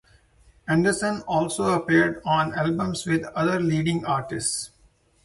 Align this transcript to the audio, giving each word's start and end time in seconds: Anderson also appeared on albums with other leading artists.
Anderson 0.67 1.21
also 1.27 1.73
appeared 1.75 2.23
on 2.25 2.55
albums 2.55 3.05
with 3.05 3.23
other 3.35 3.59
leading 3.59 4.03
artists. 4.03 4.71